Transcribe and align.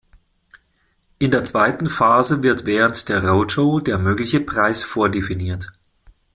In 1.19 1.29
der 1.29 1.43
zweiten 1.43 1.87
Phase 1.87 2.41
wird 2.41 2.65
während 2.65 3.07
der 3.07 3.23
Roadshow 3.23 3.81
der 3.81 3.99
mögliche 3.99 4.39
Preis 4.39 4.83
vordefiniert. 4.83 5.71